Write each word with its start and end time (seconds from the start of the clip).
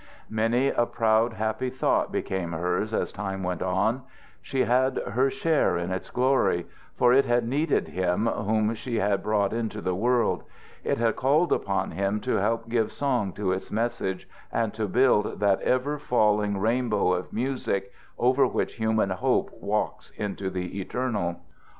Many 0.31 0.69
a 0.69 0.87
proud 0.87 1.33
happy 1.33 1.69
thought 1.69 2.11
became 2.11 2.53
hers 2.53 2.91
as 2.91 3.11
time 3.11 3.43
went 3.43 3.61
on. 3.61 4.01
She 4.41 4.61
had 4.61 4.95
had 4.95 5.09
her 5.13 5.29
share 5.29 5.77
in 5.77 5.91
its 5.91 6.09
glory, 6.09 6.65
for 6.95 7.13
it 7.13 7.25
had 7.25 7.47
needed 7.47 7.89
him 7.89 8.25
whom 8.25 8.73
she 8.73 8.95
had 8.95 9.21
brought 9.21 9.53
into 9.53 9.79
the 9.79 9.93
world. 9.93 10.41
It 10.83 10.97
had 10.97 11.15
called 11.17 11.53
upon 11.53 11.91
him 11.91 12.19
to 12.21 12.37
help 12.37 12.67
give 12.67 12.91
song 12.91 13.31
to 13.33 13.51
its 13.51 13.69
message 13.69 14.27
and 14.51 14.73
to 14.73 14.87
build 14.87 15.39
that 15.39 15.61
ever 15.61 15.99
falling 15.99 16.57
rainbow 16.57 17.13
of 17.13 17.31
music 17.31 17.93
over 18.17 18.47
which 18.47 18.77
human 18.77 19.11
Hope 19.11 19.51
walks 19.61 20.09
into 20.15 20.49
the 20.49 20.79
eternal. 20.81 21.41